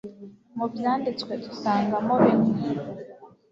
Mu 0.57 0.65
Byanditswe 0.73 1.31
dusangamo 1.43 2.13
bimwe 2.23 2.53